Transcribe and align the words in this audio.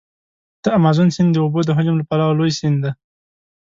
د 0.63 0.65
امازون 0.79 1.09
سیند 1.15 1.29
د 1.33 1.37
اوبو 1.43 1.59
د 1.65 1.69
حجم 1.77 1.95
له 1.97 2.05
پلوه 2.09 2.35
لوی 2.39 2.51
سیند 2.59 2.77
دی. 2.83 2.91